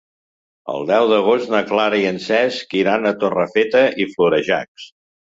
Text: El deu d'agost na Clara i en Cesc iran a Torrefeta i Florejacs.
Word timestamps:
El 0.75 0.85
deu 0.91 1.09
d'agost 1.09 1.51
na 1.55 1.59
Clara 1.71 1.99
i 2.03 2.07
en 2.11 2.17
Cesc 2.23 2.73
iran 2.79 3.05
a 3.09 3.11
Torrefeta 3.25 3.83
i 4.05 4.07
Florejacs. 4.15 4.87